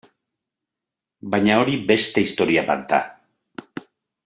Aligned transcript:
Baina 1.35 1.59
hori 1.63 1.77
beste 1.93 2.25
historia 2.29 2.65
bat 2.73 2.83
da. 2.95 3.03